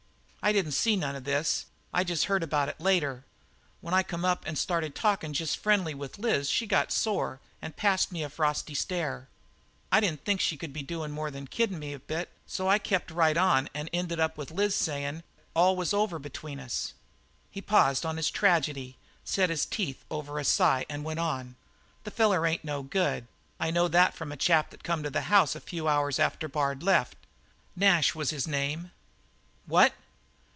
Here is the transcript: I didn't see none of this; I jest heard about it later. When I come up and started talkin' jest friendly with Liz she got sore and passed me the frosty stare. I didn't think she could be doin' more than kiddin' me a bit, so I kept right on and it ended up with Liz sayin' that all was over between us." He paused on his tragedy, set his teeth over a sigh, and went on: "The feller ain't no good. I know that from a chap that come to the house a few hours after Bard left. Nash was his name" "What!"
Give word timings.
I 0.43 0.51
didn't 0.53 0.71
see 0.71 0.95
none 0.95 1.15
of 1.15 1.23
this; 1.23 1.67
I 1.93 2.03
jest 2.03 2.25
heard 2.25 2.41
about 2.41 2.67
it 2.67 2.81
later. 2.81 3.23
When 3.79 3.93
I 3.93 4.01
come 4.01 4.25
up 4.25 4.43
and 4.47 4.57
started 4.57 4.95
talkin' 4.95 5.33
jest 5.35 5.55
friendly 5.59 5.93
with 5.93 6.17
Liz 6.17 6.49
she 6.49 6.65
got 6.65 6.91
sore 6.91 7.39
and 7.61 7.77
passed 7.77 8.11
me 8.11 8.23
the 8.23 8.29
frosty 8.31 8.73
stare. 8.73 9.27
I 9.91 9.99
didn't 9.99 10.25
think 10.25 10.41
she 10.41 10.57
could 10.57 10.73
be 10.73 10.81
doin' 10.81 11.11
more 11.11 11.29
than 11.29 11.45
kiddin' 11.45 11.77
me 11.77 11.93
a 11.93 11.99
bit, 11.99 12.27
so 12.47 12.67
I 12.67 12.79
kept 12.79 13.11
right 13.11 13.37
on 13.37 13.69
and 13.75 13.87
it 13.89 13.95
ended 13.95 14.19
up 14.19 14.35
with 14.35 14.49
Liz 14.49 14.73
sayin' 14.73 15.17
that 15.17 15.23
all 15.55 15.75
was 15.75 15.93
over 15.93 16.17
between 16.17 16.59
us." 16.59 16.95
He 17.51 17.61
paused 17.61 18.03
on 18.03 18.17
his 18.17 18.31
tragedy, 18.31 18.97
set 19.23 19.51
his 19.51 19.67
teeth 19.67 20.03
over 20.09 20.39
a 20.39 20.43
sigh, 20.43 20.87
and 20.89 21.03
went 21.03 21.19
on: 21.19 21.55
"The 22.03 22.09
feller 22.09 22.47
ain't 22.47 22.63
no 22.63 22.81
good. 22.81 23.27
I 23.59 23.69
know 23.69 23.87
that 23.89 24.15
from 24.15 24.31
a 24.31 24.37
chap 24.37 24.71
that 24.71 24.83
come 24.83 25.03
to 25.03 25.11
the 25.11 25.21
house 25.29 25.53
a 25.53 25.61
few 25.61 25.87
hours 25.87 26.17
after 26.17 26.47
Bard 26.47 26.81
left. 26.81 27.15
Nash 27.75 28.15
was 28.15 28.31
his 28.31 28.47
name" 28.47 28.89
"What!" 29.67 29.93